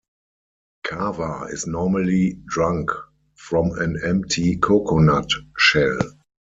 Kava 0.83 1.49
is 1.51 1.67
normally 1.67 2.33
drunk 2.47 2.89
from 3.35 3.69
an 3.73 4.01
empty 4.03 4.57
coconut 4.57 5.29
shell. 5.55 5.99